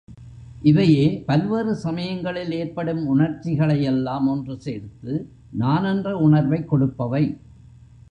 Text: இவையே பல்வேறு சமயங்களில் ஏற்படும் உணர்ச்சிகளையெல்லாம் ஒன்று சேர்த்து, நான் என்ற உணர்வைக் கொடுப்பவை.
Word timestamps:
இவையே 0.61 1.23
பல்வேறு 1.27 1.75
சமயங்களில் 1.75 2.51
ஏற்படும் 2.51 3.05
உணர்ச்சிகளையெல்லாம் 3.07 4.27
ஒன்று 4.27 4.59
சேர்த்து, 4.59 5.31
நான் 5.51 5.83
என்ற 5.83 6.17
உணர்வைக் 6.17 6.73
கொடுப்பவை. 6.73 7.23